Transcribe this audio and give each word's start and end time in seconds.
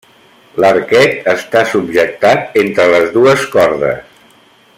L’arquet 0.63 1.29
està 1.33 1.63
subjectat 1.73 2.59
entre 2.63 2.89
les 2.95 3.15
dues 3.19 3.47
cordes. 3.57 4.19